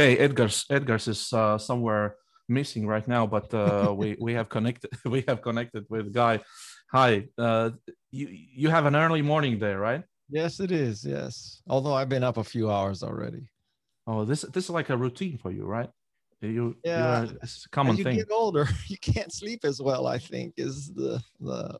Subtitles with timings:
[0.00, 2.16] Okay, Edgar's Edgar's is uh, somewhere
[2.48, 6.40] missing right now, but uh, we we have connected we have connected with Guy.
[6.90, 7.72] Hi, uh,
[8.10, 10.02] you you have an early morning there, right?
[10.30, 11.04] Yes, it is.
[11.04, 13.50] Yes, although I've been up a few hours already.
[14.06, 15.90] Oh, this this is like a routine for you, right?
[16.40, 18.16] You yeah, you are, it's a common as you thing.
[18.16, 20.06] get older, you can't sleep as well.
[20.06, 21.78] I think is the the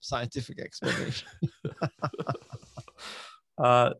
[0.00, 1.26] scientific explanation.
[3.58, 3.94] uh,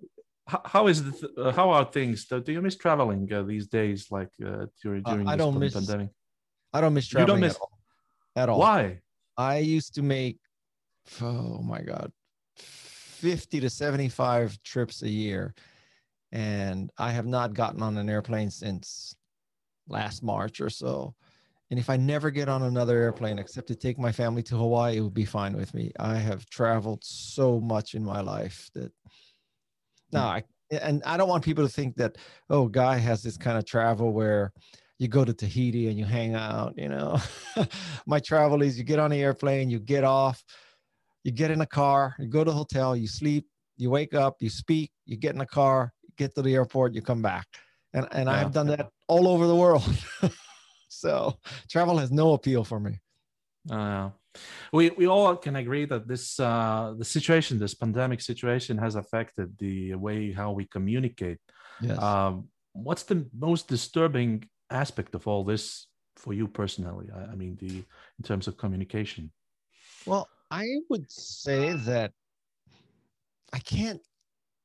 [0.49, 2.25] how, how is the th- uh, how are things?
[2.25, 5.59] Do, do you miss traveling uh, these days, like uh, during during I this don't
[5.59, 6.09] miss- pandemic?
[6.73, 7.29] I don't miss traveling.
[7.29, 7.79] You don't miss- at all.
[8.37, 8.59] At all.
[8.59, 9.01] Why?
[9.37, 10.39] I used to make,
[11.23, 12.11] oh my God,
[12.57, 15.55] 50 to 75 trips a year.
[16.33, 19.15] And I have not gotten on an airplane since
[19.89, 21.15] last March or so.
[21.71, 24.97] And if I never get on another airplane except to take my family to Hawaii,
[24.97, 25.93] it would be fine with me.
[25.99, 28.93] I have traveled so much in my life that
[30.13, 32.17] no, I, and I don't want people to think that,
[32.51, 34.53] oh, Guy has this kind of travel where
[34.99, 37.19] you go to Tahiti and you hang out, you know.
[38.07, 40.43] My travel is you get on the airplane, you get off,
[41.25, 44.37] you get in a car, you go to the hotel, you sleep, you wake up,
[44.41, 47.47] you speak, you get in a car, you get to the airport, you come back.
[47.95, 49.89] And and I've done that all over the world.
[50.89, 51.39] so
[51.71, 53.01] travel has no appeal for me.
[53.71, 54.11] Uh,
[54.73, 59.59] we we all can agree that this uh, the situation, this pandemic situation, has affected
[59.59, 61.39] the way how we communicate.
[61.81, 61.99] Yes.
[61.99, 65.87] Um, what's the most disturbing aspect of all this
[66.17, 67.09] for you personally?
[67.15, 67.85] I, I mean, the
[68.19, 69.31] in terms of communication.
[70.07, 72.13] Well, I would say that
[73.53, 74.01] I can't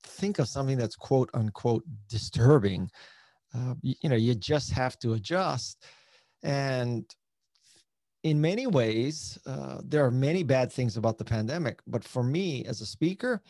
[0.04, 2.90] think of something that's quote unquote disturbing.
[3.56, 5.84] Uh, you, you know, you just have to adjust.
[6.44, 7.06] And
[8.24, 11.80] in many ways, uh, there are many bad things about the pandemic.
[11.86, 13.42] But for me as a speaker,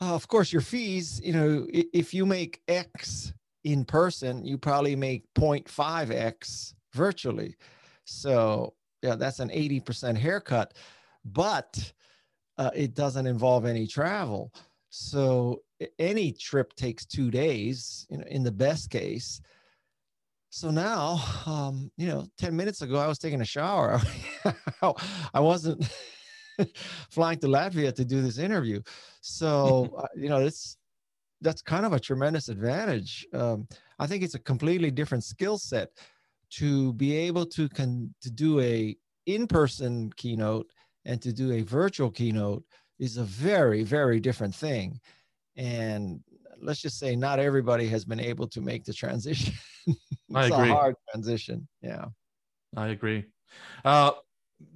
[0.00, 3.32] uh, of course, your fees, you know, if you make X
[3.64, 7.56] in person, you probably make 0.5X virtually.
[8.04, 10.74] So, yeah, that's an 80% haircut,
[11.24, 11.92] but
[12.58, 14.52] uh, it doesn't involve any travel.
[14.90, 15.62] So,
[15.98, 19.40] any trip takes two days, you know, in the best case.
[20.50, 24.00] So now, um, you know, 10 minutes ago, I was taking a shower.
[25.34, 25.86] I wasn't
[27.10, 28.80] flying to Latvia to do this interview.
[29.20, 30.78] So, uh, you know, it's,
[31.40, 33.26] that's kind of a tremendous advantage.
[33.34, 35.90] Um, I think it's a completely different skill set
[36.50, 40.66] to be able to con- to do a in-person keynote
[41.04, 42.64] and to do a virtual keynote
[42.98, 44.98] is a very very different thing
[45.56, 46.20] and
[46.62, 49.52] let's just say not everybody has been able to make the transition
[50.34, 50.68] I a agree.
[50.68, 52.06] hard transition yeah
[52.76, 53.24] I agree.
[53.82, 54.10] Uh,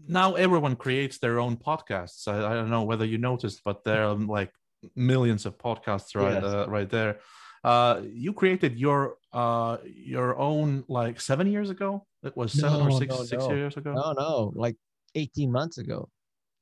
[0.09, 2.27] now everyone creates their own podcasts.
[2.27, 4.51] I, I don't know whether you noticed, but there are like
[4.97, 6.45] millions of podcasts right Yes.
[6.45, 7.19] uh, right there.
[7.65, 12.07] Uh, you created your uh, your own like seven years ago.
[12.23, 13.55] It was seven or six no, six no.
[13.55, 13.93] years ago.
[13.93, 14.77] no no like
[15.15, 16.09] 18 months ago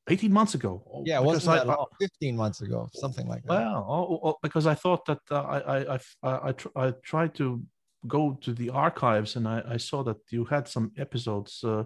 [0.09, 0.83] Eighteen months ago.
[0.93, 4.21] Oh, yeah it wasn't that I- long 15 months ago something like that Well, oh,
[4.31, 5.99] oh, because I thought that uh, I I I
[6.31, 7.63] I, I, tr- I tried to
[8.07, 11.85] go to the archives and I, I saw that you had some episodes uh,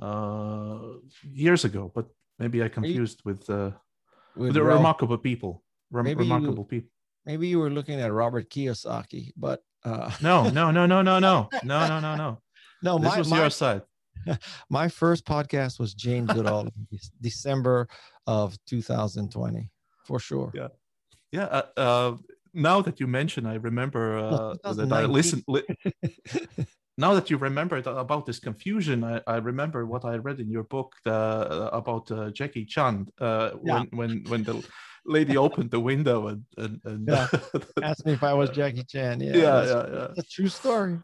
[0.00, 0.78] uh,
[1.32, 2.06] years ago, but
[2.38, 3.70] maybe I confused with uh,
[4.34, 5.62] With with the Ralph- remarkable people.
[5.90, 6.90] Rem- Maybe you- remarkable people.
[7.26, 11.48] maybe you were looking at robert kiyosaki but uh No, no, no, no, no, no,
[11.64, 12.30] no, no, no, no.
[12.82, 13.82] no This my, was my, your side.
[14.78, 16.68] my first podcast was Jane Goodall
[17.20, 17.88] December
[18.26, 19.70] of 2020
[20.06, 20.50] for sure.
[20.54, 20.68] Yeah.
[21.30, 21.44] Yeah.
[21.44, 22.12] Uh, uh,
[22.54, 25.12] now that you mention, I remember uh, that I 2019.
[25.12, 25.44] listened.
[25.48, 25.66] Li-
[26.98, 30.64] now that you remembered about this confusion, I, I remember what I read in your
[30.64, 33.80] book uh, about uh, Jackie Chan uh, Yeah.
[33.80, 34.62] when when when the
[35.04, 37.26] lady opened the window and and, and Yeah.
[37.82, 39.20] Asked me if I was Jackie Chan.
[39.20, 40.98] Yeah, yeah, yeah, yeah, a true story.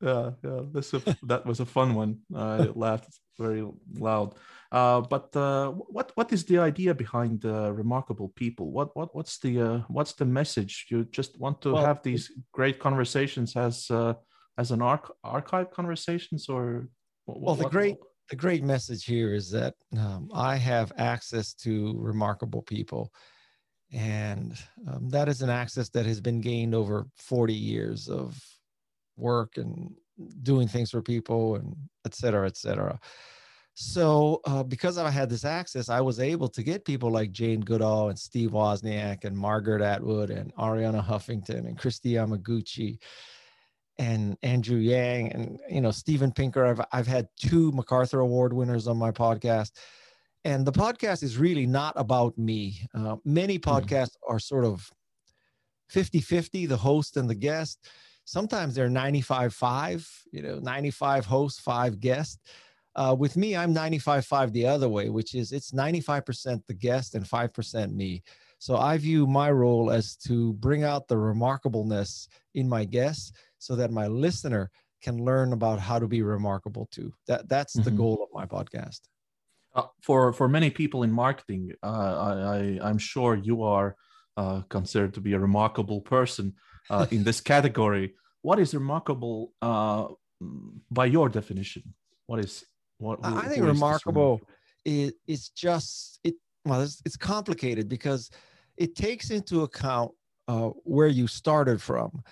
[0.00, 0.60] Yeah, yeah.
[0.72, 2.18] That's a, that was a fun one.
[2.34, 3.66] I laughed very
[3.98, 4.34] loud.
[4.72, 8.72] Uh, but uh, what what is the idea behind uh, remarkable people?
[8.72, 10.86] What what what's the uh, what's the message?
[10.90, 14.14] You just want to Well, have these great conversations as uh,
[14.58, 16.88] as an arch- archive conversations, or
[17.26, 17.96] what, Well, the what- great
[18.30, 23.12] the great message here is that um, I have access to remarkable people,
[23.92, 24.54] and
[24.88, 28.42] um, that is an access that has been gained over 40 years of
[29.16, 29.94] work and
[30.42, 31.74] doing things for people and
[32.04, 32.98] et cetera, et cetera.
[33.76, 37.60] So, uh, because I had this access, I was able to get people like Jane
[37.60, 42.98] Goodall and Steve Wozniak and Margaret Atwood and Arianna Huffington and Kristi Yamaguchi
[43.98, 46.64] and Andrew Yang and you know Steven Pinker.
[46.64, 49.72] I've I've had two MacArthur Award winners on my podcast,
[50.44, 52.80] and the podcast is really not about me.
[52.94, 54.88] Uh, many podcasts are sort of
[55.88, 57.88] 50 50, the host and the guest.
[58.24, 62.38] Sometimes they're 95 5, you know, 95 hosts, five guests.
[62.96, 67.14] Uh, with me, I'm 95 5 the other way, which is it's 95% the guest
[67.14, 68.22] and 5% me.
[68.58, 73.76] So I view my role as to bring out the remarkableness in my guests so
[73.76, 74.70] that my listener
[75.02, 77.12] can learn about how to be remarkable too.
[77.26, 77.84] That that's mm-hmm.
[77.84, 79.00] the goal of my podcast.
[79.74, 81.86] Uh, for for many people in marketing, uh,
[82.40, 83.96] I, I am sure you are
[84.36, 86.54] uh, considered to be a remarkable person
[86.90, 88.14] uh, in this category.
[88.42, 90.08] What is remarkable uh,
[90.90, 91.94] by your definition?
[92.26, 92.64] What is
[92.98, 93.18] what?
[93.22, 94.40] I think remarkable
[94.84, 96.34] is it's just it.
[96.64, 98.30] Well, it's, it's complicated because
[98.76, 100.12] it takes into account
[100.48, 102.22] uh, where you started from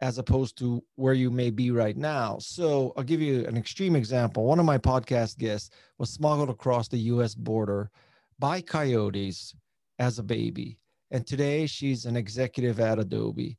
[0.00, 2.36] as opposed to where you may be right now.
[2.38, 4.44] So I'll give you an extreme example.
[4.44, 7.90] One of my podcast guests was smuggled across the US border
[8.38, 9.54] by coyotes
[9.98, 10.78] as a baby.
[11.10, 13.56] And today she's an executive at Adobe.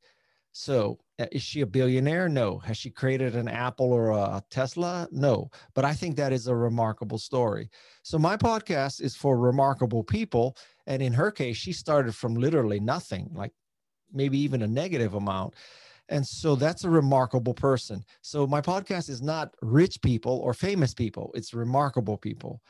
[0.57, 2.29] So uh, is she a billionaire?
[2.29, 2.59] No.
[2.59, 5.05] Has she created an Apple or a Tesla?
[5.11, 5.49] No.
[5.73, 7.69] But I think that is a remarkable story.
[8.03, 10.55] So my podcast is for remarkable people.
[10.87, 13.51] And in her case, she started from literally nothing, like
[14.13, 15.55] maybe even a negative amount.
[16.07, 18.05] And so that's a remarkable person.
[18.21, 22.61] So my podcast is not rich people or famous people, it's remarkable people.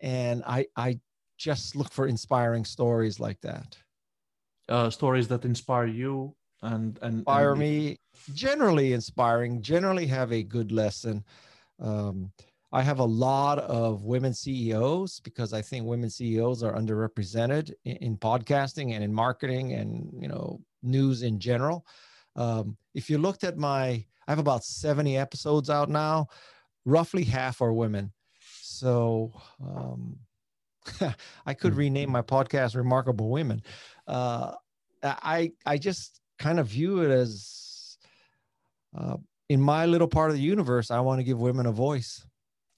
[0.00, 0.98] And I, I
[1.36, 3.76] just look for inspiring stories like that.
[4.66, 7.60] Uh, stories that inspire you and, and inspire and...
[7.60, 7.98] me,
[8.34, 11.24] generally inspiring, generally have a good lesson.
[11.80, 12.32] Um,
[12.70, 17.96] I have a lot of women CEOs because I think women CEOs are underrepresented in,
[17.96, 21.86] in podcasting and in marketing and you know news in general.
[22.36, 26.28] Um, if you looked at my, I have about 70 episodes out now,
[26.84, 28.12] roughly half are women.
[28.60, 30.18] So um,
[31.46, 31.78] I could hmm.
[31.78, 33.62] rename my podcast Remarkable Women.
[34.06, 34.52] Uh,
[35.02, 37.96] I, I just kind of view it as
[38.96, 39.16] uh,
[39.48, 42.24] in my little part of the universe, I want to give women a voice.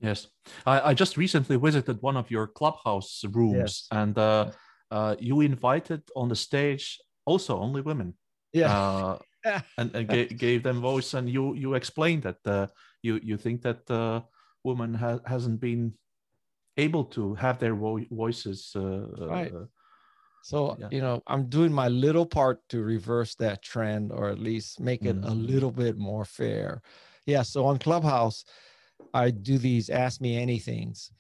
[0.01, 0.29] Yes.
[0.67, 3.87] I, I just recently visited one of your clubhouse rooms yes.
[3.91, 4.51] and uh,
[4.91, 8.15] uh, you invited on the stage also only women.
[8.53, 8.75] Yeah.
[8.75, 9.19] Uh,
[9.79, 12.67] and, and gave, gave them voice and you you explained that uh,
[13.03, 14.21] you you think that uh,
[14.65, 15.95] woman ha- hasn't been
[16.77, 19.51] able to have their vo- voices right
[20.43, 20.89] so yeah.
[20.91, 25.05] you know i'm doing my little part to reverse that trend or at least make
[25.05, 25.31] it mm-hmm.
[25.31, 26.83] a little bit more fair
[27.27, 28.45] yeah so on clubhouse
[29.15, 31.11] i do these ask me anythings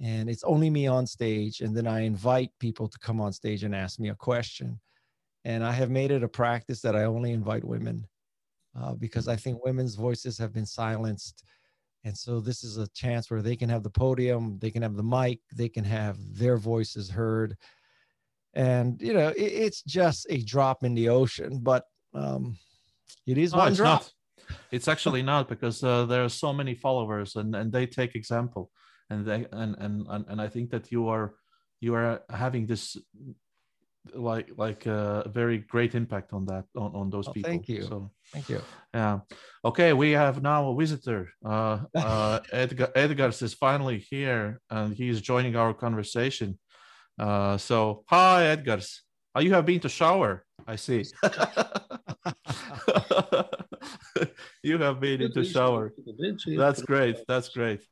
[0.00, 3.64] and it's only me on stage and then i invite people to come on stage
[3.64, 4.78] and ask me a question
[5.44, 8.06] and I have made it a practice that I only invite women
[8.78, 11.44] uh, because I think women's voices have been silenced.
[12.04, 14.96] And so this is a chance where they can have the podium, they can have
[14.96, 17.56] the mic, they can have their voices heard.
[18.54, 21.84] And, you know, it, it's just a drop in the ocean, but
[22.14, 22.56] um,
[23.26, 24.02] it is oh, one drop.
[24.02, 24.12] Not.
[24.70, 28.70] It's actually not because uh, there are so many followers and, and they take example.
[29.10, 31.34] And they and, and and and I think that you are
[31.80, 32.96] you are having this
[34.14, 37.68] like like uh, a very great impact on that on, on those oh, people thank
[37.68, 38.60] you so thank you
[38.92, 39.20] yeah
[39.64, 45.20] okay we have now a visitor uh uh edgar edgars is finally here and he's
[45.20, 46.58] joining our conversation
[47.18, 49.00] uh so hi edgars.
[49.34, 50.44] Oh, you have been to shower.
[50.66, 51.04] I see.
[54.64, 55.92] You have been into shower.
[56.56, 57.18] that's great.
[57.28, 57.82] That's great.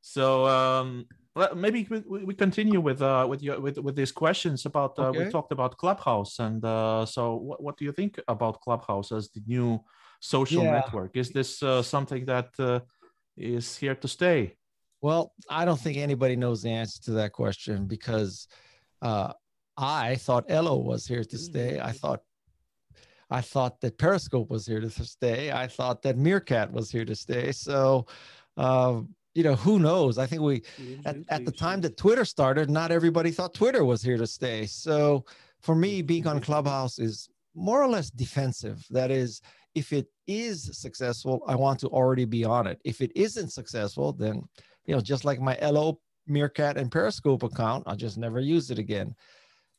[0.00, 1.06] So um
[1.54, 5.24] maybe we, we continue with uh with your with with these questions about uh, okay.
[5.24, 9.30] we talked about clubhouse and uh so what, what do you think about clubhouse as
[9.30, 9.80] the new
[10.20, 10.72] social yeah.
[10.72, 11.16] network?
[11.16, 12.80] Is this uh, something that uh,
[13.36, 14.56] is here to stay
[15.02, 18.48] well i don't think anybody knows the answer to that question because
[19.02, 19.32] uh
[19.76, 22.22] i thought Ello was here to stay i thought
[23.30, 27.14] i thought that periscope was here to stay i thought that meerkat was here to
[27.14, 28.06] stay so
[28.56, 29.00] uh,
[29.34, 30.18] you know, who knows?
[30.18, 30.62] I think we,
[31.06, 34.66] at, at the time that Twitter started, not everybody thought Twitter was here to stay.
[34.66, 35.24] So
[35.60, 38.84] for me, being on Clubhouse is more or less defensive.
[38.90, 39.40] That is,
[39.74, 42.78] if it is successful, I want to already be on it.
[42.84, 44.42] If it isn't successful, then,
[44.86, 48.78] you know, just like my Ello, Meerkat, and Periscope account, I'll just never use it
[48.78, 49.14] again.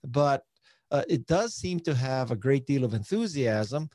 [0.03, 0.43] But
[0.91, 3.89] uh, it does seem to have a great deal of enthusiasm.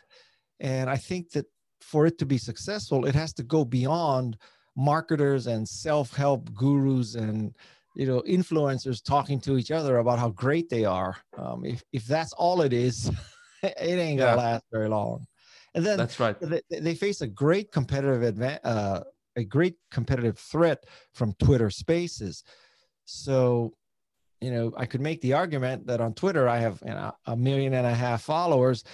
[0.61, 1.47] And I think that
[1.81, 4.37] for it to be successful, it has to go beyond
[4.77, 7.55] marketers and self-help gurus and
[7.97, 12.05] you know influencers talking to each other about how great they are um, if, if
[12.05, 13.11] that's all it is
[13.65, 14.35] it ain't gonna yeah.
[14.37, 15.27] last very long
[15.75, 19.01] and then that's right they, they face a great competitive advantage uh,
[19.39, 22.45] a great competitive threat from twitter spaces
[23.05, 23.73] so
[24.41, 27.37] you know i could make the argument that on twitter i have you know, a
[27.37, 28.85] million and a half followers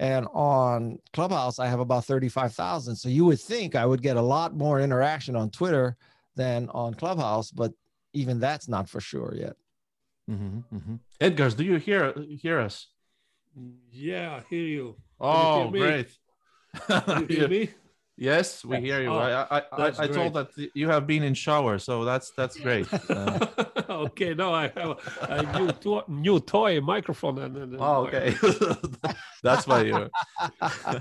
[0.00, 2.96] and on Clubhouse I have about 35,000.
[2.96, 5.94] So you would think I would get a lot more interaction on Twitter
[6.36, 7.72] than on Clubhouse, but
[8.14, 9.56] even that's not for sure yet.
[10.28, 10.94] Mm-hmm, mm-hmm.
[11.20, 12.86] Edgars, do you hear hear us?
[13.90, 14.96] Yeah, I hear you.
[15.20, 16.08] Oh, you great!
[16.88, 17.70] you hear me?
[18.20, 19.08] Yes, we hear you.
[19.08, 22.56] Oh, I I, I, I told that you have been in shower, so that's that's
[22.60, 22.86] great.
[23.10, 27.56] Uh, okay, no, I have a new to- new toy microphone and.
[27.56, 28.36] and oh, okay,
[29.42, 30.10] that's why you.
[30.60, 31.00] try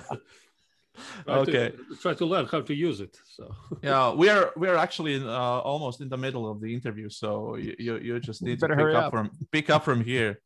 [1.27, 1.69] okay.
[1.71, 3.17] To, try to learn how to use it.
[3.25, 3.53] So.
[3.83, 7.09] yeah, we are we are actually in, uh, almost in the middle of the interview,
[7.09, 10.39] so you you, you just need to pick up, up, from pick up from here.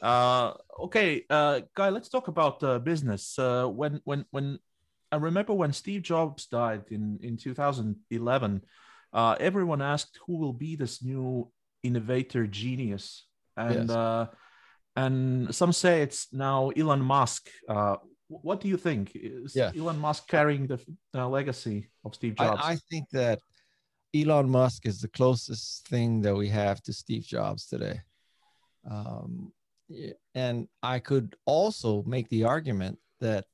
[0.00, 0.54] Uh,
[0.86, 3.38] okay, uh, guy, let's talk about uh, business.
[3.38, 4.58] Uh, when when when
[5.12, 8.62] I remember when Steve Jobs died in in 2011,
[9.12, 11.52] uh, everyone asked who will be this new
[11.82, 13.26] innovator genius,
[13.56, 13.90] and Yes.
[13.90, 14.26] uh,
[14.96, 17.48] and some say it's now Elon Musk.
[17.68, 17.96] Uh,
[18.28, 19.12] what do you think?
[19.14, 19.72] Is Yeah.
[19.76, 20.78] Elon Musk carrying the
[21.28, 22.62] legacy of Steve Jobs?
[22.64, 23.38] I, I think that
[24.14, 28.00] Elon Musk is the closest thing that we have to Steve Jobs today.
[28.90, 29.52] Um,
[30.34, 33.44] and I could also make the argument that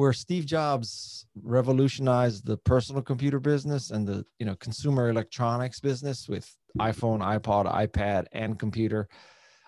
[0.00, 6.26] where Steve Jobs revolutionized the personal computer business and the you know consumer electronics business
[6.26, 9.08] with iPhone, iPod, iPad, and computer,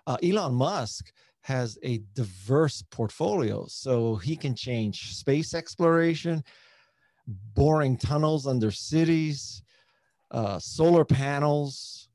[0.07, 1.13] uh, Elon Musk
[1.43, 6.43] has a diverse portfolio, so he can change space exploration,
[7.55, 9.63] boring tunnels under cities,
[10.31, 12.09] uh, solar panels,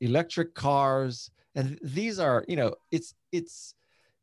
[0.00, 3.74] electric cars, and these are you know it's it's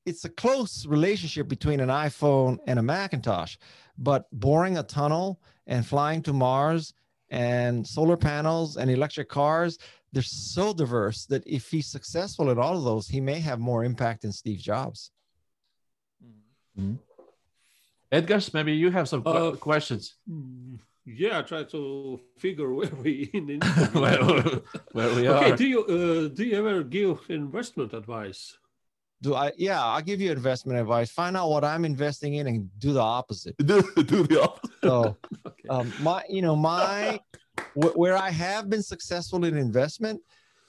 [0.07, 3.57] it's a close relationship between an iPhone and a Macintosh,
[3.97, 6.93] but boring a tunnel and flying to Mars
[7.29, 9.77] and solar panels and electric cars,
[10.13, 10.23] they're
[10.55, 14.21] so diverse that if he's successful at all of those, he may have more impact
[14.21, 15.11] than Steve Jobs.
[18.11, 20.15] Edgars, maybe you have some que- Uh, questions.
[20.29, 20.79] Mm,
[21.23, 23.57] Yeah, I try to figure where we in the
[24.03, 24.61] where, interview.
[24.91, 28.57] where we okay, do you uh, do you ever give investment advice?
[29.21, 29.51] Do I?
[29.57, 31.09] Yeah, I'll give you investment advice.
[31.09, 33.55] Find out what I'm investing in and do the opposite.
[33.57, 34.75] do, do the opposite.
[34.83, 35.69] So, Okay.
[35.69, 37.19] um, my, you know, my
[37.73, 40.21] wh- where I have been successful in investment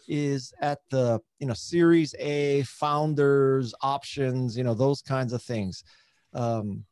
[0.07, 5.85] is at the you know Series A, founders, options, you know, those kinds of things.
[6.33, 6.85] Um,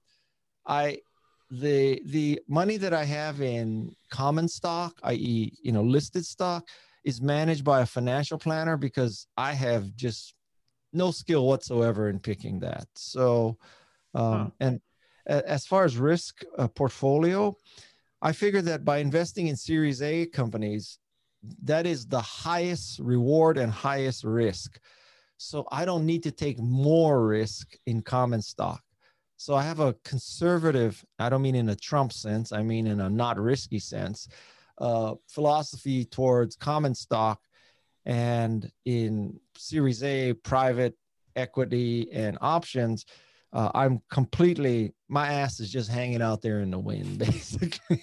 [0.66, 0.98] I
[1.50, 6.68] the the money that I have in common stock, i.e., you know, listed stock,
[7.04, 10.34] is managed by a financial planner because I have just
[10.93, 12.87] no skill whatsoever in picking that.
[12.95, 13.59] So,
[14.14, 14.50] um, Huh.
[14.61, 14.81] and
[15.26, 17.55] as far as risk uh, portfolio,
[18.23, 20.99] I figure that by investing in Series A companies,
[21.64, 24.81] that is the highest reward and highest risk.
[25.37, 28.83] So I don't need to take more risk in common stock.
[29.37, 33.00] So I have a conservative, I don't mean in a Trump sense, I mean in
[33.00, 34.28] a not risky sense,
[34.78, 37.40] uh, philosophy towards common stock
[38.06, 40.94] and in Series A, private
[41.34, 43.04] equity and options.
[43.52, 48.00] Uh, I'm completely, my ass is just hanging out there in the wind, basically.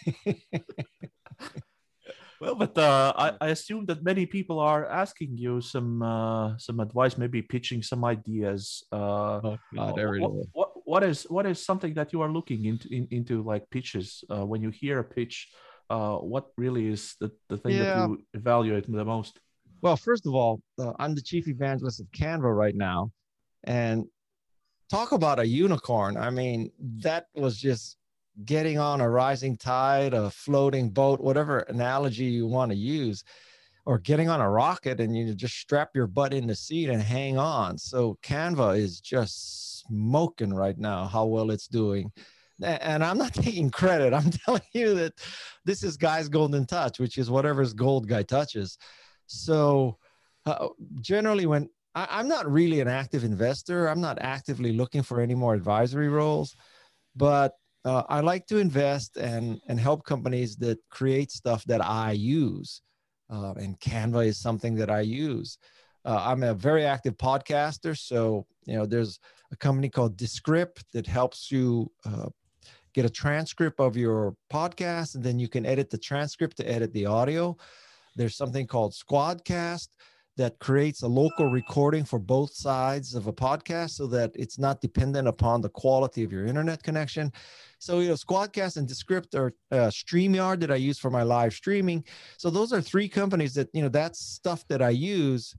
[2.41, 6.81] Well, but uh, I, I assume that many people are asking you some uh, some
[6.81, 8.83] advice, maybe pitching some ideas.
[8.91, 10.49] Uh, oh, God, wh- every wh- day.
[10.51, 14.25] what, what is what is something that you are looking into in, into like pitches?
[14.29, 15.47] Uh, when you hear a pitch,
[15.89, 17.83] uh, what really is the, the thing Yeah.
[17.85, 19.39] that you evaluate the most?
[19.83, 23.11] Well, first of all, uh, I'm the chief evangelist of Canva right now.
[23.65, 24.05] And
[24.89, 26.15] talk about a unicorn.
[26.15, 26.71] I mean,
[27.01, 27.97] that was just
[28.45, 33.25] getting on a rising tide, a floating boat, whatever analogy you want to use,
[33.85, 37.01] or getting on a rocket and you just strap your butt in the seat and
[37.01, 37.77] hang on.
[37.77, 42.09] So Canva is just smoking right now, how well it's doing.
[42.61, 44.13] And I'm not taking credit.
[44.13, 45.13] I'm telling you that
[45.65, 48.77] this is Guy's golden touch, which is whatever's gold Guy touches.
[49.27, 49.97] So
[50.45, 50.67] uh,
[51.01, 55.35] generally, when I, I'm not really an active investor, I'm not actively looking for any
[55.35, 56.55] more advisory roles,
[57.15, 57.53] but
[57.85, 62.81] uh, I like to invest and and help companies that create stuff that I use.
[63.29, 65.57] Uh, and Canva is something that I use.
[66.05, 69.19] Uh, I'm a very active podcaster, so you know there's
[69.51, 72.29] a company called Descript that helps you uh,
[72.93, 76.93] get a transcript of your podcast, and then you can edit the transcript to edit
[76.93, 77.55] the audio.
[78.15, 79.89] There's something called Squadcast
[80.35, 84.81] that creates a local recording for both sides of a podcast so that it's not
[84.81, 87.31] dependent upon the quality of your internet connection.
[87.77, 91.53] So, you know, Squadcast and Descript are uh, StreamYard that I use for my live
[91.53, 92.03] streaming.
[92.37, 95.55] So, those are three companies that, you know, that's stuff that I use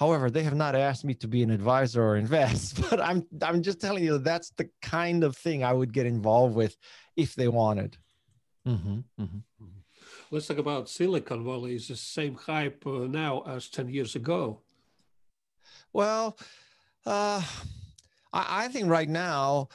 [0.00, 3.62] However, they have not asked me to be an advisor or invest, but I'm I'm
[3.62, 6.74] just telling you that that's the kind of thing I would get involved with
[7.16, 7.98] if they wanted.
[8.66, 9.79] Mm-hmm, mm-hmm.
[10.32, 11.74] Let's talk about Silicon Valley.
[11.74, 14.60] Is the same hype uh, now as ten years ago?
[15.92, 16.38] Well,
[17.04, 17.42] uh,
[18.32, 19.70] I, I think right now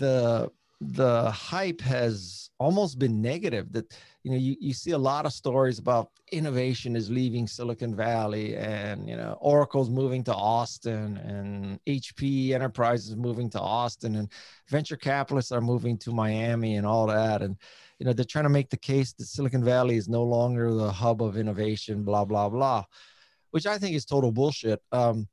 [0.00, 0.50] the
[0.80, 5.32] the hype has almost been negative that you know you, you see a lot of
[5.32, 11.78] stories about innovation is leaving silicon valley and you know oracle's moving to austin and
[11.86, 14.28] hp enterprise is moving to austin and
[14.68, 17.40] venture capitalists are moving to miami and all that.
[17.40, 17.56] And
[18.00, 20.90] you know they're trying to make the case that silicon valley is no longer the
[20.90, 22.82] hub of innovation blah blah blah
[23.52, 24.82] which i think is total bullshit.
[24.90, 25.28] Um,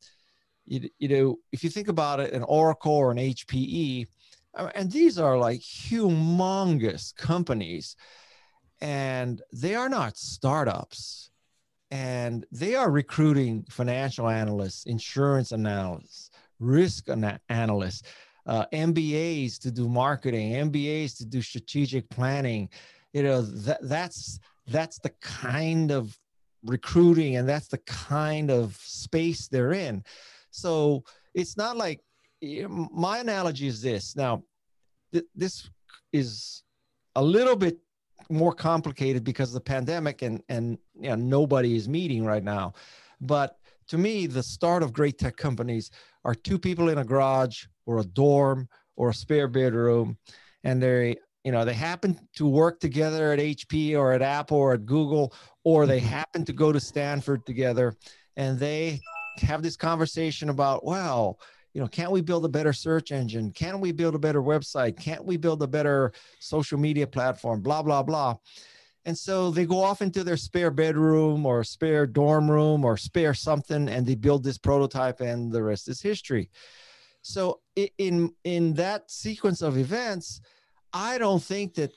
[0.68, 4.08] you, you know if you think about it an oracle or an hpe
[4.76, 7.96] and these are like humongous companies
[8.84, 11.32] and they are not startups
[11.90, 18.04] and they are recruiting financial analysts insurance analysts risk ana- analysts
[18.46, 22.70] uh, mbas to do marketing mbas to do strategic planning.
[23.14, 26.18] You know that, that's that's the kind of
[26.66, 30.04] recruiting and that's the kind of space they're in.
[30.50, 32.02] So it's not like
[32.42, 34.16] my analogy is this.
[34.16, 34.44] Now
[35.14, 35.70] th- this
[36.12, 36.64] is
[37.16, 37.78] a little bit
[38.30, 42.74] more complicated because of the pandemic and and you know, nobody is meeting right now
[43.22, 45.92] but to me the start of great tech companies
[46.26, 50.18] are two people in a garage or a dorm or a spare bedroom
[50.64, 54.74] and they you know they happen to work together at hp or at apple or
[54.74, 56.08] at google or they mm-hmm.
[56.08, 57.96] happen to go to stanford together
[58.38, 59.00] and they
[59.38, 61.40] have this conversation about well
[61.74, 63.52] you know can't we build a better search engine?
[63.52, 65.00] Can't we build a better website?
[65.00, 67.62] Can't we build a better social media platform?
[67.62, 68.36] Blah blah blah.
[69.06, 73.34] And so they go off into their spare bedroom or spare dorm room or spare
[73.34, 76.50] something and they build this prototype and the rest is history.
[77.22, 77.60] So
[77.98, 80.42] in in that sequence of events
[80.94, 81.92] i don't think that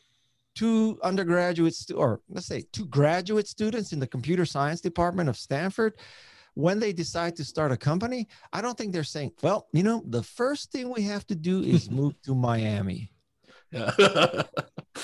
[0.54, 5.36] two undergraduate undergraduates or let's say two graduate students in the computer science department of
[5.36, 5.94] stanford
[6.56, 10.02] when they decide to start a company, I don't think they're saying, well, you know,
[10.06, 13.12] the first thing we have to do is move to Miami.
[13.70, 13.92] Yeah.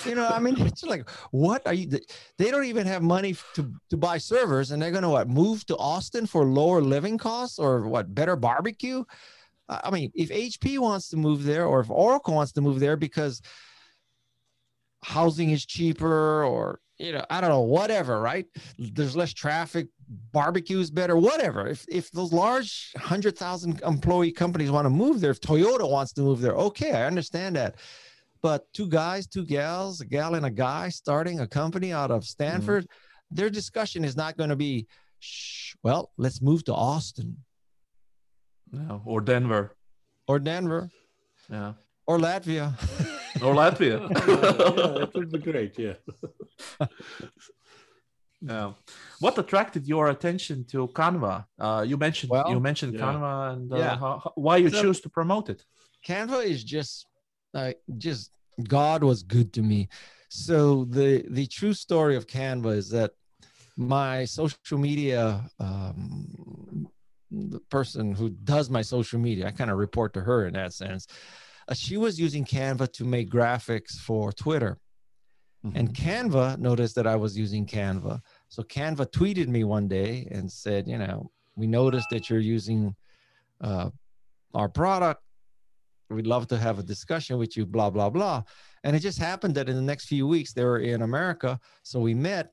[0.06, 1.90] you know, I mean, it's like, what are you?
[2.38, 5.66] They don't even have money to, to buy servers, and they're going to what move
[5.66, 9.04] to Austin for lower living costs or what better barbecue?
[9.68, 12.96] I mean, if HP wants to move there, or if Oracle wants to move there
[12.96, 13.42] because
[15.04, 18.46] housing is cheaper, or you know, I don't know, whatever, right?
[18.78, 19.88] There's less traffic,
[20.32, 21.66] barbecues better, whatever.
[21.66, 26.12] If if those large hundred thousand employee companies want to move there, if Toyota wants
[26.14, 27.74] to move there, okay, I understand that.
[28.40, 32.24] But two guys, two gals, a gal and a guy starting a company out of
[32.24, 33.36] Stanford, mm-hmm.
[33.36, 34.86] their discussion is not going to be,
[35.18, 37.36] Shh, well, let's move to Austin.
[38.70, 39.76] No, or Denver.
[40.26, 40.88] Or Denver.
[41.50, 41.74] Yeah.
[42.06, 42.74] Or Latvia.
[43.42, 44.00] or Latvia.
[44.26, 45.78] yeah, it would be great.
[45.78, 45.94] Yeah.
[48.44, 48.72] Yeah.
[49.20, 51.46] What attracted your attention to Canva?
[51.60, 53.00] Uh, you mentioned well, you mentioned yeah.
[53.00, 53.96] Canva and uh, yeah.
[53.96, 55.64] how, why you so, choose to promote it.
[56.04, 57.06] Canva is just
[57.54, 58.32] like uh, just
[58.64, 59.88] God was good to me.
[60.28, 63.12] So the the true story of Canva is that
[63.76, 66.88] my social media um,
[67.32, 70.72] the person who does my social media, I kind of report to her in that
[70.72, 71.06] sense.
[71.68, 74.78] Uh, she was using Canva to make graphics for Twitter.
[75.64, 75.76] Mm-hmm.
[75.76, 78.20] And Canva noticed that I was using Canva.
[78.48, 82.94] So Canva tweeted me one day and said, you know, we noticed that you're using
[83.60, 83.90] uh,
[84.54, 85.22] our product.
[86.10, 88.42] We'd love to have a discussion with you, blah, blah, blah.
[88.84, 91.58] And it just happened that in the next few weeks, they were in America.
[91.84, 92.52] So we met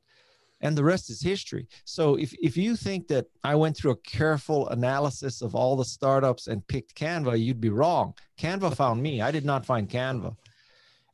[0.61, 1.67] and the rest is history.
[1.85, 5.85] So if, if you think that I went through a careful analysis of all the
[5.85, 8.13] startups and picked Canva, you'd be wrong.
[8.37, 9.21] Canva found me.
[9.21, 10.35] I did not find Canva.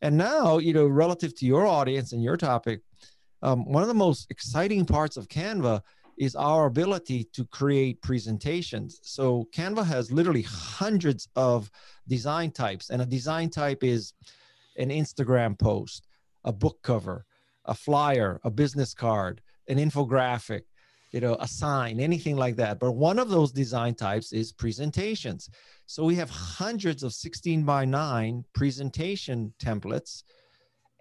[0.01, 2.81] And now, you know, relative to your audience and your topic,
[3.41, 5.81] um, one of the most exciting parts of Canva
[6.17, 8.99] is our ability to create presentations.
[9.03, 11.69] So Canva has literally hundreds of
[12.07, 14.13] design types, and a design type is
[14.77, 16.07] an Instagram post,
[16.45, 17.25] a book cover,
[17.65, 20.61] a flyer, a business card, an infographic,
[21.11, 22.79] you know, a sign, anything like that.
[22.79, 25.49] But one of those design types is presentations.
[25.85, 30.23] So we have hundreds of 16 by 9 presentation templates,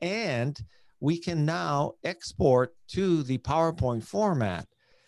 [0.02, 0.58] and
[1.00, 4.66] we can now export to the PowerPoint format.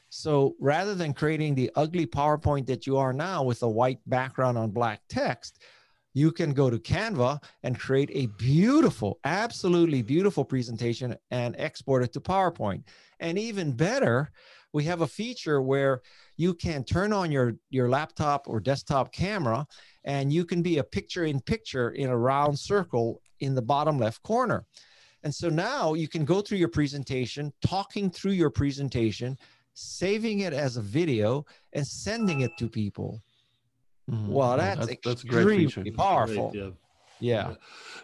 [0.08, 4.58] So rather than creating the ugly PowerPoint that you are now with a white background
[4.58, 5.62] on black text,
[6.16, 12.14] you can go to Canva and create a beautiful, absolutely beautiful presentation and export it
[12.14, 12.84] to PowerPoint.
[13.20, 14.30] And even better,
[14.72, 16.00] we have a feature where
[16.38, 19.66] you can turn on your your laptop or desktop camera
[20.04, 23.98] and you can be a picture in picture in a round circle in the bottom
[23.98, 24.64] left corner
[25.22, 29.36] and so now you can go through your presentation talking through your presentation
[29.74, 33.22] saving it as a video and sending it to people
[34.10, 34.28] Mhm.
[34.28, 35.90] well Yeah, that's, that's a great extremely feature.
[35.96, 37.48] powerful Great, yeah.
[37.48, 37.54] yeah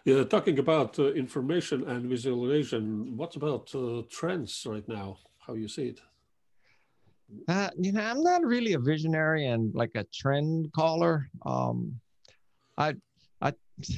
[0.04, 5.18] Yeah, talking about uh, information and visualization, what about uh, trends right now?
[5.46, 6.00] How you see it?
[7.48, 11.28] Uh, you know, I'm not really a visionary and like a trend caller.
[11.46, 12.00] Um,
[12.76, 12.94] I,
[13.40, 13.96] I, You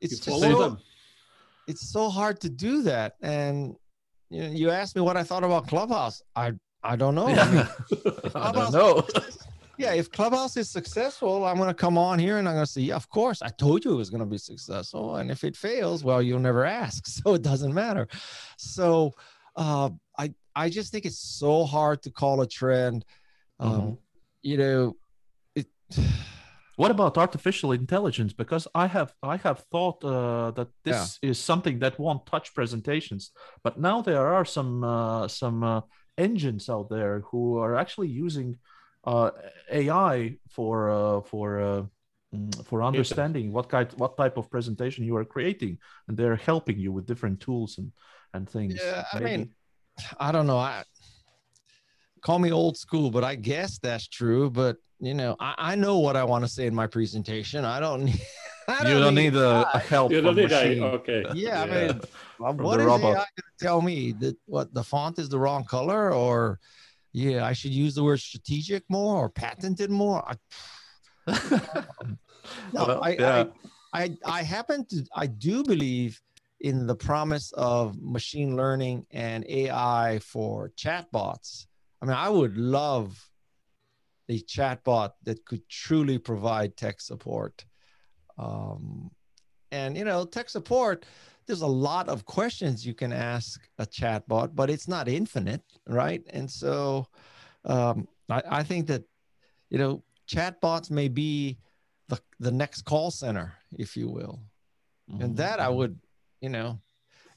[0.00, 0.78] it's just so, them.
[1.66, 3.14] it's so hard to do that.
[3.22, 3.74] And
[4.30, 6.22] you know, you asked me what I thought about Clubhouse.
[6.34, 7.26] I, I don't know.
[7.26, 7.68] I mean,
[8.34, 9.04] I don't know.
[9.78, 12.70] Yeah, if Clubhouse is successful, I'm going to come on here and I'm going to
[12.70, 15.16] say, yeah, of course, I told you it was going to be successful.
[15.16, 17.06] And if it fails, well, you'll never ask.
[17.18, 18.08] So it doesn't matter.
[18.58, 19.12] So
[19.56, 23.04] uh, I, I just think it's so hard to call a trend.
[23.60, 23.98] Um, Mhm.
[24.42, 24.96] You know,
[25.54, 25.66] it,
[26.76, 28.32] What about artificial intelligence?
[28.32, 33.30] Because I have I have thought uh, that this is something that won't touch presentations,
[33.62, 35.80] but now there are some uh, some uh,
[36.16, 38.56] engines out there who are actually using
[39.04, 39.30] uh,
[39.70, 41.82] AI for uh, for uh,
[42.34, 46.78] mm, for understanding what kind what type of presentation you are creating, and they're helping
[46.78, 47.92] you with different tools and
[48.34, 48.80] and things.
[48.82, 49.54] Yeah, I Maybe- mean,
[50.18, 50.58] I don't know.
[50.58, 50.84] I
[52.22, 54.50] call me old school, but I guess that's true.
[54.50, 57.64] But you know, I, I know what I want to say in my presentation.
[57.64, 58.20] I don't need.
[58.68, 60.82] I you don't need a, a help You don't need a, machine.
[60.84, 61.24] okay.
[61.34, 62.00] Yeah, I mean,
[62.38, 65.38] well, From what the AI going to tell me that what the font is the
[65.38, 66.60] wrong color, or
[67.12, 70.24] yeah, I should use the word strategic more or patented more?
[70.26, 70.34] I,
[72.72, 73.44] no, Well, I, yeah.
[73.92, 76.20] I, I, I happen to, I do believe
[76.60, 81.66] in the promise of machine learning and AI for chatbots.
[82.00, 83.18] I mean, I would love
[84.28, 87.64] a chatbot that could truly provide tech support.
[88.38, 89.10] Um,
[89.70, 91.04] and you know, tech support,
[91.46, 96.22] there's a lot of questions you can ask a chatbot, but it's not infinite, right?
[96.30, 97.06] And so
[97.64, 99.04] um, I, I think that
[99.70, 101.58] you know, chatbots may be
[102.08, 104.40] the the next call center, if you will.
[105.20, 105.76] And that I Mhm.
[105.76, 106.00] would,
[106.40, 106.80] you know,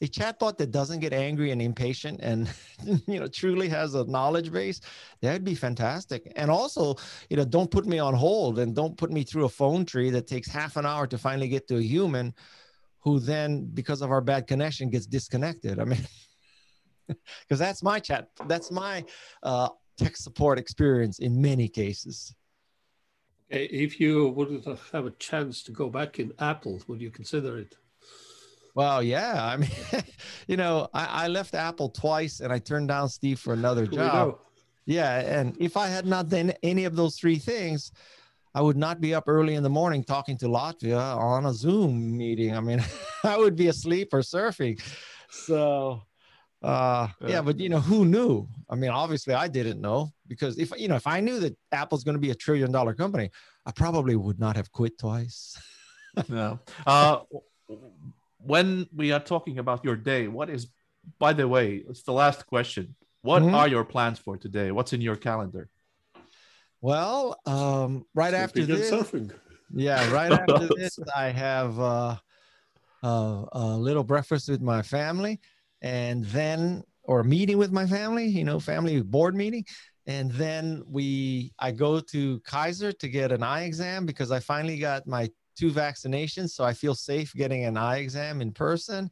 [0.01, 2.49] a chatbot that doesn't get angry and impatient and
[3.07, 4.81] you know truly has a knowledge base,
[5.21, 6.31] that'd be fantastic.
[6.35, 6.95] And also,
[7.29, 10.09] you know, don't put me on hold and don't put me through a phone tree
[10.11, 12.33] that takes half an hour to finally get to a human
[13.05, 15.79] who then because of our bad connection gets disconnected.
[15.79, 16.05] I mean,
[17.07, 19.05] because that's my chat, that's my
[19.43, 22.33] uh, tech support experience in many cases.
[23.51, 27.59] Okay, If you would have a chance to go back in Apple, would you consider
[27.59, 27.75] it?
[28.73, 29.45] Well, yeah.
[29.53, 29.69] I mean,
[30.47, 34.39] you know, I, I left Apple twice and I turned down Steve for another job.
[34.87, 35.19] Yeah.
[35.19, 37.91] And if I had not done any of those three things,
[38.55, 42.15] I would not be up early in the morning talking to Latvia on a Zoom
[42.17, 42.55] meeting.
[42.55, 42.81] I mean,
[43.25, 44.81] I would be asleep or surfing.
[45.29, 46.01] So,
[46.63, 47.27] uh, yeah.
[47.27, 47.41] Yeah.
[47.41, 48.47] but you know, who knew?
[48.69, 52.05] I mean, obviously I didn't know because if, you know, if I knew that Apple's
[52.05, 53.29] going to be a trillion dollar company,
[53.65, 55.57] I probably would not have quit twice.
[56.29, 56.59] no.
[56.87, 57.19] Uh,
[58.37, 60.67] when we are talking about your day, what is,
[61.19, 62.95] by the way, it's the last question.
[63.21, 63.53] What Mhm.
[63.53, 64.71] are your plans for today?
[64.71, 65.67] What's in your calendar?
[66.85, 69.33] Well, um, right after Sleeping this, surfing.
[69.73, 72.15] Yeah, right after this, I have uh,
[73.01, 75.39] uh, a little breakfast with my family,
[75.81, 78.27] and then or a meeting with my family.
[78.27, 79.65] You know, family board meeting,
[80.05, 84.77] and then we I go to Kaiser to get an eye exam because I finally
[84.77, 89.09] got my two vaccinations, so I feel safe getting an eye exam in person.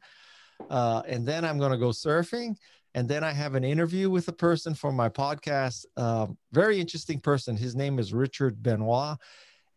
[0.70, 2.56] Uh, and then I'm going to go surfing.
[2.96, 5.86] And then I have an interview with a person for my podcast.
[5.98, 7.58] Um, very interesting person.
[7.58, 9.18] His name is Richard Benoit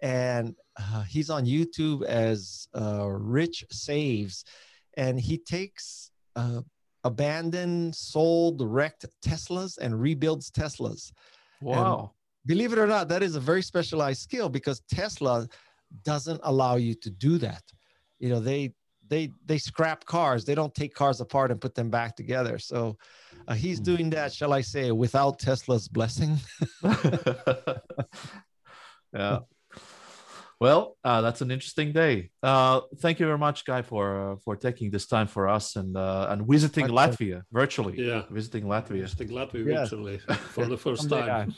[0.00, 4.44] and uh, he's on YouTube as uh, Rich Saves,
[4.96, 6.61] and he takes uh,
[7.05, 11.12] abandoned, sold, wrecked Teslas and rebuilds Teslas.
[11.61, 12.12] Wow.
[12.44, 15.48] Believe it or not, that is a very specialized skill because Tesla
[16.05, 17.62] doesn't allow you to do that.
[18.18, 18.74] You know, they
[19.09, 20.45] they they scrap cars.
[20.45, 22.59] They don't take cars apart and put them back together.
[22.59, 22.97] So
[23.49, 23.85] uh, he's Hmm.
[23.85, 26.37] doing that, shall I say, without Tesla's blessing.
[29.12, 29.38] yeah.
[30.59, 32.31] Well, uh, that's an interesting day.
[32.42, 35.95] Uh, thank you very much, Guy, for uh, for taking this time for us and
[35.97, 37.09] uh, and visiting My.
[37.09, 37.95] Latvia virtually.
[38.01, 38.23] Yeah.
[38.31, 39.03] Visiting Latvia.
[39.03, 39.90] Visiting Latvia Yes.
[39.90, 40.19] virtually
[40.55, 41.55] for the first Someday time.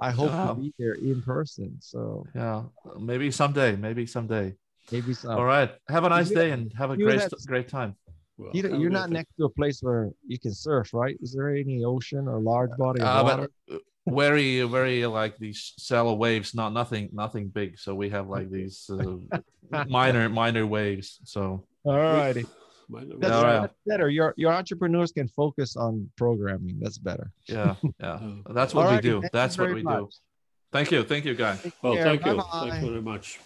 [0.00, 0.54] I hope Wow.
[0.54, 1.76] to be there in person.
[1.80, 2.64] So Yeah,
[2.98, 3.76] maybe someday.
[3.76, 4.54] Maybe someday.
[4.92, 5.32] Maybe some.
[5.32, 5.70] All right.
[5.88, 7.96] Have a nice you- day and have a great had- great time.
[8.38, 11.14] Well, you, you're not next to a place where you can surf, right?
[11.20, 13.50] Is there any ocean or large body of Uh, water?
[13.68, 17.78] but uh, very, very like these shallow waves, not nothing, nothing big.
[17.78, 21.20] So we have like these uh, minor, minor waves.
[21.24, 22.46] So All righty.
[22.92, 23.60] That's, Yeah, yeah.
[23.60, 24.08] that's better.
[24.08, 26.80] Your your entrepreneurs can focus on programming.
[26.80, 27.30] That's better.
[27.46, 28.52] yeah, yeah, Oh.
[28.58, 29.20] that's what we Alrighty, do.
[29.20, 30.08] thank That's what very we do.
[30.72, 31.62] Thank you, thank you, guys.
[31.62, 32.34] Take Well, thank you.
[32.36, 32.70] Bye-bye.
[32.70, 33.38] Thank you very much.